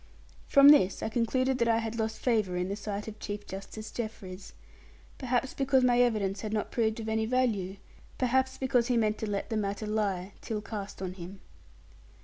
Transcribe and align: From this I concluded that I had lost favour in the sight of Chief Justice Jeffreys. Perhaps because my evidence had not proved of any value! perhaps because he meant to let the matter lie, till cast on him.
From 0.47 0.69
this 0.69 1.03
I 1.03 1.09
concluded 1.09 1.59
that 1.59 1.67
I 1.67 1.77
had 1.77 1.95
lost 1.99 2.17
favour 2.17 2.57
in 2.57 2.69
the 2.69 2.75
sight 2.75 3.07
of 3.07 3.19
Chief 3.19 3.45
Justice 3.45 3.91
Jeffreys. 3.91 4.53
Perhaps 5.19 5.53
because 5.53 5.83
my 5.83 6.01
evidence 6.01 6.41
had 6.41 6.53
not 6.53 6.71
proved 6.71 6.99
of 6.99 7.07
any 7.07 7.27
value! 7.27 7.77
perhaps 8.17 8.57
because 8.57 8.87
he 8.87 8.97
meant 8.97 9.19
to 9.19 9.29
let 9.29 9.51
the 9.51 9.57
matter 9.57 9.85
lie, 9.85 10.33
till 10.41 10.59
cast 10.59 11.03
on 11.03 11.13
him. 11.13 11.39